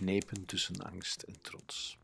geknepen 0.00 0.44
tussen 0.44 0.82
angst 0.82 1.22
en 1.22 1.40
trots. 1.40 1.98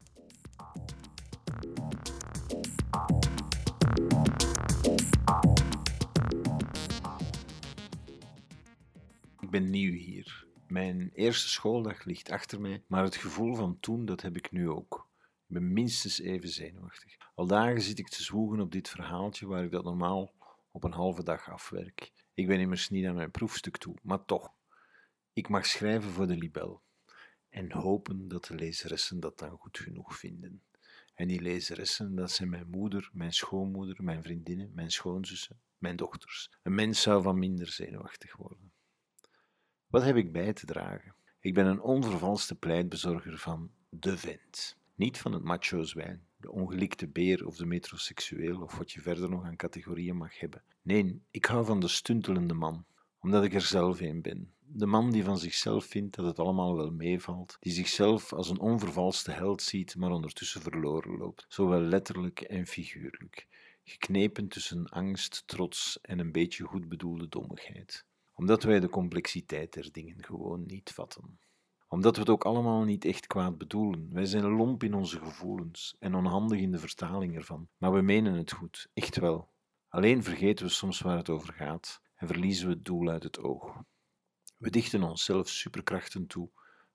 Ik 9.40 9.50
ben 9.50 9.70
nieuw 9.70 9.92
hier. 9.92 10.46
Mijn 10.68 11.10
eerste 11.14 11.48
schooldag 11.48 12.04
ligt 12.04 12.30
achter 12.30 12.60
mij, 12.60 12.82
maar 12.86 13.02
het 13.02 13.16
gevoel 13.16 13.54
van 13.54 13.80
toen, 13.80 14.04
dat 14.04 14.20
heb 14.20 14.36
ik 14.36 14.50
nu 14.50 14.70
ook. 14.70 15.08
Ik 15.48 15.54
ben 15.54 15.72
minstens 15.72 16.20
even 16.20 16.48
zenuwachtig. 16.48 17.16
Al 17.34 17.46
dagen 17.46 17.82
zit 17.82 17.98
ik 17.98 18.08
te 18.08 18.22
zwoegen 18.22 18.60
op 18.60 18.72
dit 18.72 18.88
verhaaltje 18.88 19.46
waar 19.46 19.64
ik 19.64 19.70
dat 19.70 19.84
normaal 19.84 20.32
op 20.70 20.84
een 20.84 20.92
halve 20.92 21.24
dag 21.24 21.50
afwerk. 21.50 22.12
Ik 22.34 22.46
ben 22.46 22.60
immers 22.60 22.88
niet 22.88 23.06
aan 23.06 23.14
mijn 23.14 23.30
proefstuk 23.30 23.76
toe, 23.76 23.94
maar 24.02 24.24
toch. 24.24 24.52
Ik 25.32 25.48
mag 25.48 25.66
schrijven 25.66 26.10
voor 26.10 26.26
de 26.26 26.36
libel 26.36 26.84
en 27.56 27.72
hopen 27.72 28.28
dat 28.28 28.44
de 28.44 28.54
lezeressen 28.54 29.20
dat 29.20 29.38
dan 29.38 29.50
goed 29.50 29.78
genoeg 29.78 30.16
vinden. 30.16 30.62
En 31.14 31.28
die 31.28 31.40
lezeressen, 31.42 32.14
dat 32.14 32.30
zijn 32.30 32.48
mijn 32.48 32.70
moeder, 32.70 33.10
mijn 33.12 33.32
schoonmoeder, 33.32 34.02
mijn 34.02 34.22
vriendinnen, 34.22 34.70
mijn 34.74 34.90
schoonzussen, 34.90 35.60
mijn 35.78 35.96
dochters. 35.96 36.50
Een 36.62 36.74
mens 36.74 37.02
zou 37.02 37.22
van 37.22 37.38
minder 37.38 37.68
zenuwachtig 37.68 38.36
worden. 38.36 38.72
Wat 39.86 40.02
heb 40.02 40.16
ik 40.16 40.32
bij 40.32 40.52
te 40.52 40.66
dragen? 40.66 41.14
Ik 41.40 41.54
ben 41.54 41.66
een 41.66 41.80
onvervalste 41.80 42.54
pleitbezorger 42.54 43.38
van 43.38 43.70
de 43.88 44.16
vent. 44.16 44.76
Niet 44.94 45.18
van 45.18 45.32
het 45.32 45.42
macho 45.42 45.82
zwijn, 45.82 46.26
de 46.36 46.50
ongelikte 46.50 47.08
beer 47.08 47.46
of 47.46 47.56
de 47.56 47.66
metroseksueel 47.66 48.62
of 48.62 48.76
wat 48.76 48.92
je 48.92 49.00
verder 49.00 49.30
nog 49.30 49.44
aan 49.44 49.56
categorieën 49.56 50.16
mag 50.16 50.38
hebben. 50.38 50.62
Nee, 50.82 51.22
ik 51.30 51.44
hou 51.44 51.64
van 51.64 51.80
de 51.80 51.88
stuntelende 51.88 52.54
man, 52.54 52.86
omdat 53.26 53.44
ik 53.44 53.54
er 53.54 53.60
zelf 53.60 54.00
een 54.00 54.22
ben. 54.22 54.54
De 54.58 54.86
man 54.86 55.10
die 55.10 55.24
van 55.24 55.38
zichzelf 55.38 55.84
vindt 55.84 56.16
dat 56.16 56.26
het 56.26 56.38
allemaal 56.38 56.76
wel 56.76 56.90
meevalt, 56.90 57.56
die 57.60 57.72
zichzelf 57.72 58.32
als 58.32 58.50
een 58.50 58.58
onvervalste 58.58 59.30
held 59.30 59.62
ziet, 59.62 59.96
maar 59.96 60.10
ondertussen 60.10 60.60
verloren 60.60 61.18
loopt, 61.18 61.44
zowel 61.48 61.80
letterlijk 61.80 62.40
en 62.40 62.66
figuurlijk, 62.66 63.46
geknepen 63.84 64.48
tussen 64.48 64.88
angst, 64.88 65.42
trots 65.46 66.00
en 66.00 66.18
een 66.18 66.32
beetje 66.32 66.64
goed 66.64 66.88
bedoelde 66.88 67.28
dommigheid. 67.28 68.04
Omdat 68.34 68.62
wij 68.62 68.80
de 68.80 68.88
complexiteit 68.88 69.72
der 69.72 69.92
dingen 69.92 70.24
gewoon 70.24 70.66
niet 70.66 70.90
vatten 70.90 71.38
omdat 71.88 72.14
we 72.14 72.20
het 72.20 72.30
ook 72.30 72.44
allemaal 72.44 72.84
niet 72.84 73.04
echt 73.04 73.26
kwaad 73.26 73.58
bedoelen. 73.58 74.08
Wij 74.12 74.24
zijn 74.24 74.44
lomp 74.44 74.82
in 74.82 74.94
onze 74.94 75.18
gevoelens 75.18 75.96
en 75.98 76.14
onhandig 76.14 76.60
in 76.60 76.70
de 76.70 76.78
vertaling 76.78 77.36
ervan. 77.36 77.68
Maar 77.76 77.92
we 77.92 78.00
menen 78.00 78.34
het 78.34 78.52
goed, 78.52 78.88
echt 78.94 79.16
wel. 79.16 79.48
Alleen 79.88 80.22
vergeten 80.22 80.66
we 80.66 80.70
soms 80.70 81.00
waar 81.00 81.16
het 81.16 81.30
over 81.30 81.52
gaat 81.52 82.00
en 82.16 82.26
verliezen 82.26 82.66
we 82.66 82.72
het 82.72 82.84
doel 82.84 83.08
uit 83.08 83.22
het 83.22 83.38
oog. 83.38 83.82
We 84.56 84.70
dichten 84.70 85.02
onszelf 85.02 85.48
superkrachten 85.48 86.26
toe, 86.26 86.50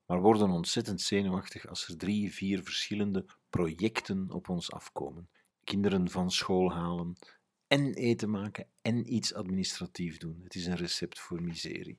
maar 0.06 0.20
worden 0.20 0.50
ontzettend 0.50 1.00
zenuwachtig 1.00 1.66
als 1.66 1.88
er 1.88 1.96
drie, 1.96 2.32
vier 2.32 2.62
verschillende 2.62 3.26
projecten 3.50 4.30
op 4.30 4.48
ons 4.48 4.72
afkomen. 4.72 5.28
Kinderen 5.64 6.10
van 6.10 6.30
school 6.30 6.72
halen 6.72 7.16
en 7.66 7.94
eten 7.94 8.30
maken 8.30 8.68
en 8.82 9.14
iets 9.14 9.34
administratief 9.34 10.18
doen. 10.18 10.40
Het 10.42 10.54
is 10.54 10.66
een 10.66 10.76
recept 10.76 11.18
voor 11.18 11.42
miserie. 11.42 11.98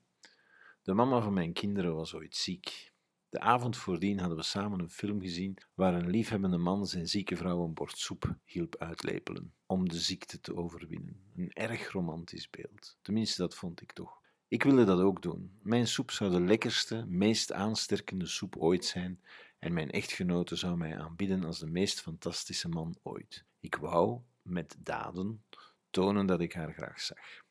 De 0.82 0.94
mama 0.94 1.22
van 1.22 1.34
mijn 1.34 1.54
kinderen 1.54 1.96
was 1.96 2.14
ooit 2.14 2.36
ziek. 2.36 2.93
De 3.34 3.40
avond 3.40 3.78
voordien 3.78 4.20
hadden 4.20 4.38
we 4.38 4.44
samen 4.44 4.80
een 4.80 4.90
film 4.90 5.22
gezien 5.22 5.58
waar 5.74 5.94
een 5.94 6.10
liefhebbende 6.10 6.58
man 6.58 6.88
zijn 6.88 7.08
zieke 7.08 7.36
vrouw 7.36 7.64
een 7.64 7.74
bord 7.74 7.98
soep 7.98 8.36
hielp 8.46 8.76
uitlepelen 8.78 9.54
om 9.66 9.90
de 9.90 10.00
ziekte 10.00 10.40
te 10.40 10.56
overwinnen. 10.56 11.22
Een 11.36 11.54
erg 11.54 11.92
romantisch 11.92 12.50
beeld. 12.50 12.98
Tenminste, 13.02 13.42
dat 13.42 13.56
vond 13.56 13.82
ik 13.82 13.92
toch. 13.92 14.22
Ik 14.48 14.64
wilde 14.64 14.84
dat 14.84 15.00
ook 15.00 15.22
doen. 15.22 15.60
Mijn 15.62 15.88
soep 15.88 16.12
zou 16.12 16.32
de 16.32 16.42
lekkerste, 16.42 17.06
meest 17.08 17.52
aansterkende 17.52 18.26
soep 18.26 18.56
ooit 18.58 18.86
zijn 18.86 19.22
en 19.60 19.74
mijn 19.74 19.92
echtgenote 19.92 20.56
zou 20.56 20.78
mij 20.78 20.98
aanbieden 21.00 21.44
als 21.44 21.60
de 21.60 21.68
meest 21.68 22.02
fantastische 22.02 22.70
man 22.70 22.98
ooit. 23.04 23.46
Ik 23.60 23.76
wou, 23.76 24.20
met 24.42 24.76
daden, 24.80 25.44
tonen 25.90 26.26
dat 26.26 26.42
ik 26.42 26.54
haar 26.54 26.74
graag 26.74 27.02
zag. 27.02 27.43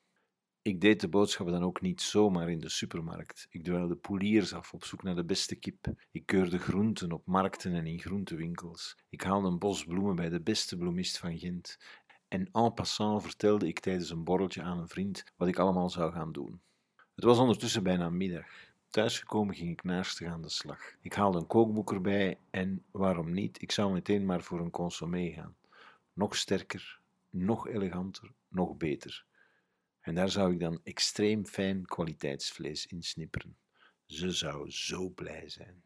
Ik 0.65 0.81
deed 0.81 1.01
de 1.01 1.09
boodschappen 1.09 1.55
dan 1.55 1.65
ook 1.65 1.81
niet 1.81 2.01
zomaar 2.01 2.51
in 2.51 2.59
de 2.59 2.69
supermarkt. 2.69 3.47
Ik 3.51 3.65
dwaalde 3.65 3.97
poeliers 3.97 4.53
af 4.53 4.73
op 4.73 4.85
zoek 4.85 5.03
naar 5.03 5.15
de 5.15 5.25
beste 5.25 5.55
kip. 5.55 5.87
Ik 6.11 6.27
keurde 6.27 6.59
groenten 6.59 7.13
op 7.13 7.27
markten 7.27 7.75
en 7.75 7.87
in 7.87 8.01
groentewinkels. 8.01 8.97
Ik 9.09 9.23
haalde 9.23 9.49
een 9.49 9.59
bos 9.59 9.85
bloemen 9.85 10.17
bij 10.17 10.29
de 10.29 10.41
beste 10.41 10.77
bloemist 10.77 11.19
van 11.19 11.39
Gent. 11.39 11.79
En 12.29 12.49
en 12.53 12.75
passant 12.75 13.23
vertelde 13.23 13.69
ik 13.69 13.81
tijdens 13.81 14.11
een 14.11 14.25
borreltje 14.25 14.63
aan 14.63 14.79
een 14.79 14.89
vriend 14.89 15.25
wat 15.37 15.49
ik 15.49 15.59
allemaal 15.59 15.91
zou 15.91 16.13
gaan 16.13 16.33
doen. 16.33 16.61
Het 17.15 17.25
was 17.25 17.39
ondertussen 17.39 17.83
bijna 17.83 18.11
middag. 18.11 18.47
Thuisgekomen 18.91 19.55
ging 19.55 19.71
ik 19.71 19.83
naastig 19.83 20.29
aan 20.29 20.43
de 20.43 20.49
slag. 20.49 20.81
Ik 21.01 21.13
haalde 21.13 21.39
een 21.39 21.47
kookboek 21.47 21.93
erbij 21.93 22.39
en, 22.51 22.85
waarom 22.91 23.33
niet, 23.33 23.63
ik 23.63 23.73
zou 23.73 23.93
meteen 23.93 24.25
maar 24.25 24.43
voor 24.43 24.61
een 24.61 24.71
consommé 24.71 25.31
gaan. 25.31 25.57
Nog 26.13 26.37
sterker, 26.37 27.01
nog 27.31 27.69
eleganter, 27.69 28.33
nog 28.49 28.77
beter. 28.77 29.25
En 30.03 30.15
daar 30.15 30.31
zou 30.31 30.53
ik 30.53 30.61
dan 30.61 30.81
extreem 30.85 31.47
fijn 31.47 31.85
kwaliteitsvlees 31.85 32.87
in 32.87 33.03
snipperen. 33.03 33.57
Ze 34.07 34.31
zou 34.31 34.71
zo 34.71 35.11
blij 35.11 35.49
zijn. 35.49 35.83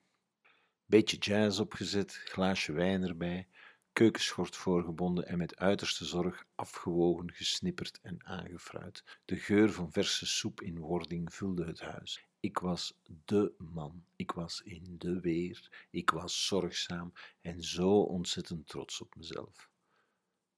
Beetje 0.86 1.16
jazz 1.16 1.58
opgezet, 1.58 2.12
glaasje 2.12 2.72
wijn 2.72 3.02
erbij, 3.02 3.48
keukenschort 3.92 4.56
voorgebonden 4.56 5.26
en 5.26 5.38
met 5.38 5.56
uiterste 5.56 6.04
zorg 6.04 6.46
afgewogen, 6.54 7.32
gesnipperd 7.32 8.00
en 8.02 8.26
aangefruit. 8.26 9.04
De 9.24 9.36
geur 9.36 9.72
van 9.72 9.92
verse 9.92 10.26
soep 10.26 10.60
in 10.60 10.78
wording 10.78 11.34
vulde 11.34 11.64
het 11.64 11.80
huis. 11.80 12.26
Ik 12.40 12.58
was 12.58 12.98
de 13.24 13.54
man. 13.58 14.04
Ik 14.16 14.30
was 14.30 14.60
in 14.62 14.94
de 14.98 15.20
weer. 15.20 15.86
Ik 15.90 16.10
was 16.10 16.46
zorgzaam 16.46 17.12
en 17.40 17.62
zo 17.62 18.00
ontzettend 18.00 18.68
trots 18.68 19.00
op 19.00 19.14
mezelf. 19.16 19.70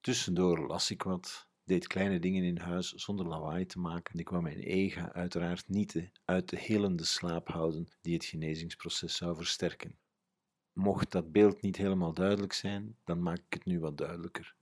Tussendoor 0.01 0.67
las 0.67 0.91
ik 0.91 1.03
wat, 1.03 1.48
deed 1.69 1.87
kleine 1.87 2.19
dingen 2.19 2.43
in 2.43 2.57
huis 2.57 2.93
zonder 2.93 3.27
lawaai 3.27 3.65
te 3.65 3.79
maken. 3.79 4.19
Ik 4.19 4.25
kwam 4.25 4.43
mijn 4.43 4.59
ega 4.59 5.11
uiteraard 5.11 5.67
niet 5.67 6.09
uit 6.25 6.49
de 6.49 6.57
helende 6.57 7.03
slaap 7.03 7.47
houden 7.47 7.87
die 8.01 8.13
het 8.13 8.25
genezingsproces 8.25 9.15
zou 9.15 9.35
versterken. 9.35 9.97
Mocht 10.73 11.11
dat 11.11 11.31
beeld 11.31 11.61
niet 11.61 11.77
helemaal 11.77 12.13
duidelijk 12.13 12.53
zijn, 12.53 12.95
dan 13.03 13.21
maak 13.21 13.37
ik 13.37 13.53
het 13.53 13.65
nu 13.65 13.79
wat 13.79 13.97
duidelijker. 13.97 14.55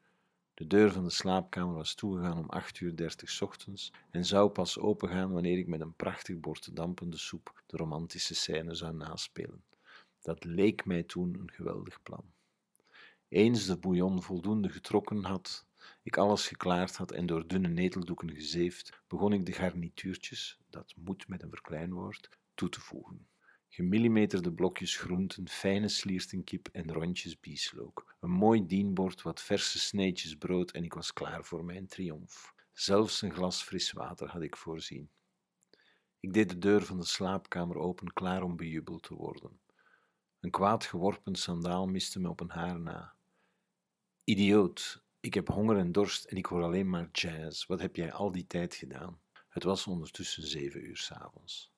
De 0.54 0.68
deur 0.68 0.92
van 0.92 1.04
de 1.04 1.10
slaapkamer 1.10 1.76
was 1.76 1.96
toegegaan 1.96 2.38
om 2.38 2.50
8 2.50 2.80
uur 2.80 2.96
30 2.96 3.42
ochtends 3.42 3.94
en 4.12 4.26
zou 4.26 4.50
pas 4.50 4.80
opengaan 4.80 5.32
wanneer 5.32 5.58
ik 5.58 5.68
met 5.68 5.82
een 5.82 5.96
prachtig 5.96 6.40
bord 6.40 6.76
dampende 6.76 7.18
soep 7.18 7.64
de 7.66 7.78
romantische 7.78 8.36
scène 8.36 8.76
zou 8.76 8.96
naspelen. 8.96 9.64
Dat 10.22 10.44
leek 10.44 10.86
mij 10.86 11.04
toen 11.04 11.40
een 11.40 11.52
geweldig 11.52 12.04
plan. 12.04 12.24
Eens 13.28 13.66
de 13.66 13.78
bouillon 13.78 14.24
voldoende 14.24 14.70
getrokken 14.70 15.24
had, 15.24 15.67
ik 16.04 16.18
alles 16.18 16.48
geklaard 16.48 16.96
had 16.96 17.12
en 17.12 17.26
door 17.26 17.48
dunne 17.48 17.68
neteldoeken 17.68 18.34
gezeefd, 18.34 19.02
begon 19.08 19.34
ik 19.34 19.46
de 19.46 19.52
garnituurtjes, 19.52 20.60
dat 20.70 20.94
moet 20.96 21.28
met 21.28 21.44
een 21.44 21.50
verkleinwoord, 21.50 22.30
toe 22.54 22.70
te 22.70 22.82
voegen. 22.82 23.28
Gemillimeterde 23.70 24.54
blokjes 24.54 24.98
groenten, 24.98 25.50
fijne 25.50 25.88
sliertenkip 25.88 26.68
en 26.72 26.94
rondjes 26.94 27.40
bieslook. 27.40 28.16
Een 28.20 28.32
mooi 28.32 28.66
dienbord, 28.66 29.22
wat 29.22 29.42
verse 29.42 29.80
sneetjes 29.80 30.36
brood 30.36 30.72
en 30.72 30.84
ik 30.84 30.94
was 30.94 31.14
klaar 31.14 31.44
voor 31.44 31.66
mijn 31.66 31.88
triomf. 31.88 32.54
Zelfs 32.74 33.22
een 33.22 33.34
glas 33.34 33.64
fris 33.64 33.92
water 33.92 34.30
had 34.30 34.42
ik 34.42 34.58
voorzien. 34.58 35.10
Ik 36.20 36.34
deed 36.34 36.50
de 36.50 36.58
deur 36.58 36.86
van 36.86 36.98
de 36.98 37.06
slaapkamer 37.06 37.78
open, 37.78 38.14
klaar 38.14 38.44
om 38.44 38.56
bejubeld 38.56 39.04
te 39.04 39.14
worden. 39.16 39.60
Een 40.40 40.52
kwaad 40.52 40.86
geworpen 40.86 41.36
sandaal 41.36 41.88
miste 41.88 42.20
me 42.20 42.30
op 42.30 42.40
een 42.40 42.50
haar 42.50 42.80
na. 42.80 43.14
Idioot, 44.24 45.04
ik 45.20 45.34
heb 45.34 45.48
honger 45.48 45.78
en 45.78 45.92
dorst 45.92 46.26
en 46.26 46.38
ik 46.38 46.46
hoor 46.46 46.64
alleen 46.64 46.90
maar 46.90 47.10
jazz. 47.12 47.66
Wat 47.66 47.80
heb 47.80 47.96
jij 47.96 48.12
al 48.12 48.32
die 48.32 48.48
tijd 48.48 48.76
gedaan? 48.76 49.22
Het 49.50 49.64
was 49.64 49.88
ondertussen 49.88 50.48
zeven 50.48 50.86
uur 50.86 50.98
s'avonds. 50.98 51.72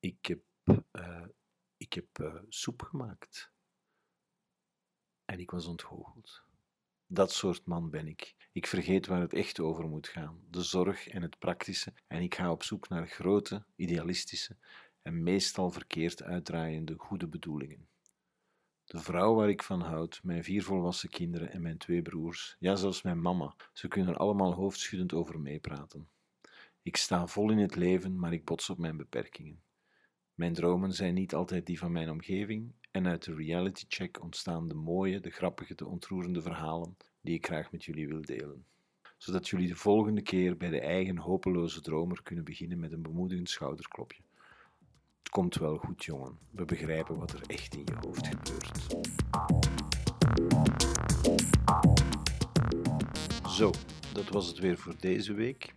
Ik 0.00 0.26
heb, 0.26 0.42
uh, 0.92 1.26
ik 1.76 1.92
heb 1.92 2.18
uh, 2.20 2.34
soep 2.48 2.82
gemaakt. 2.82 3.52
En 5.24 5.40
ik 5.40 5.50
was 5.50 5.66
ontgoocheld. 5.66 6.42
Dat 7.06 7.32
soort 7.32 7.66
man 7.66 7.90
ben 7.90 8.06
ik. 8.06 8.34
Ik 8.52 8.66
vergeet 8.66 9.06
waar 9.06 9.20
het 9.20 9.32
echt 9.32 9.60
over 9.60 9.88
moet 9.88 10.08
gaan: 10.08 10.44
de 10.50 10.62
zorg 10.62 11.08
en 11.08 11.22
het 11.22 11.38
praktische, 11.38 11.94
en 12.06 12.22
ik 12.22 12.34
ga 12.34 12.50
op 12.50 12.62
zoek 12.62 12.88
naar 12.88 13.08
grote, 13.08 13.64
idealistische 13.76 14.56
en 15.02 15.22
meestal 15.22 15.70
verkeerd 15.70 16.22
uitdraaiende 16.22 16.94
goede 16.96 17.28
bedoelingen. 17.28 17.88
De 18.88 18.98
vrouw 18.98 19.34
waar 19.34 19.48
ik 19.48 19.62
van 19.62 19.80
houd, 19.80 20.20
mijn 20.22 20.44
vier 20.44 20.62
volwassen 20.62 21.08
kinderen 21.08 21.52
en 21.52 21.62
mijn 21.62 21.78
twee 21.78 22.02
broers, 22.02 22.56
ja 22.58 22.76
zelfs 22.76 23.02
mijn 23.02 23.20
mama, 23.20 23.54
ze 23.72 23.88
kunnen 23.88 24.14
er 24.14 24.20
allemaal 24.20 24.54
hoofdschuddend 24.54 25.12
over 25.12 25.40
meepraten. 25.40 26.08
Ik 26.82 26.96
sta 26.96 27.26
vol 27.26 27.50
in 27.50 27.58
het 27.58 27.76
leven, 27.76 28.18
maar 28.18 28.32
ik 28.32 28.44
bots 28.44 28.70
op 28.70 28.78
mijn 28.78 28.96
beperkingen. 28.96 29.62
Mijn 30.34 30.52
dromen 30.52 30.92
zijn 30.92 31.14
niet 31.14 31.34
altijd 31.34 31.66
die 31.66 31.78
van 31.78 31.92
mijn 31.92 32.10
omgeving 32.10 32.72
en 32.90 33.06
uit 33.06 33.24
de 33.24 33.34
reality 33.34 33.84
check 33.88 34.22
ontstaan 34.22 34.68
de 34.68 34.74
mooie, 34.74 35.20
de 35.20 35.30
grappige, 35.30 35.74
de 35.74 35.86
ontroerende 35.86 36.42
verhalen 36.42 36.96
die 37.20 37.34
ik 37.34 37.46
graag 37.46 37.72
met 37.72 37.84
jullie 37.84 38.08
wil 38.08 38.22
delen. 38.22 38.64
Zodat 39.16 39.48
jullie 39.48 39.68
de 39.68 39.76
volgende 39.76 40.22
keer 40.22 40.56
bij 40.56 40.70
de 40.70 40.80
eigen 40.80 41.16
hopeloze 41.16 41.80
dromer 41.80 42.22
kunnen 42.22 42.44
beginnen 42.44 42.78
met 42.78 42.92
een 42.92 43.02
bemoedigend 43.02 43.50
schouderklopje. 43.50 44.22
Komt 45.30 45.54
wel 45.54 45.76
goed, 45.76 46.04
jongen. 46.04 46.38
We 46.50 46.64
begrijpen 46.64 47.18
wat 47.18 47.32
er 47.32 47.42
echt 47.46 47.74
in 47.74 47.84
je 47.84 47.94
hoofd 48.00 48.26
gebeurt. 48.26 48.86
Zo, 53.48 53.72
dat 54.12 54.28
was 54.28 54.46
het 54.46 54.58
weer 54.58 54.78
voor 54.78 54.94
deze 54.98 55.32
week. 55.32 55.74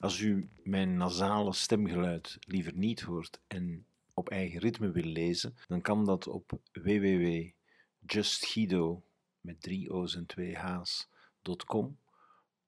Als 0.00 0.20
u 0.20 0.48
mijn 0.62 0.96
nasale 0.96 1.52
stemgeluid 1.52 2.36
liever 2.40 2.74
niet 2.74 3.00
hoort 3.00 3.40
en 3.46 3.86
op 4.14 4.28
eigen 4.28 4.60
ritme 4.60 4.90
wil 4.90 5.04
lezen, 5.04 5.54
dan 5.66 5.80
kan 5.80 6.04
dat 6.04 6.26
op 6.26 6.60
www.justguido 6.72 9.02
met 9.40 9.62
drie 9.62 9.90
o's 9.90 10.16
en 10.16 10.26
twee 10.26 10.58
h's.com 10.58 11.98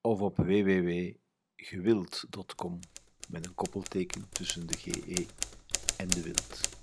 of 0.00 0.20
op 0.20 0.36
www.gewild.com 0.36 2.80
met 3.28 3.46
een 3.46 3.54
koppelteken 3.54 4.28
tussen 4.30 4.66
de 4.66 4.76
GE 4.76 5.26
en 5.98 6.08
de 6.08 6.22
wild. 6.22 6.75